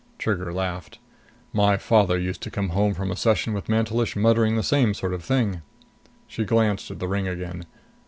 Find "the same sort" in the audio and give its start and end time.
4.55-5.13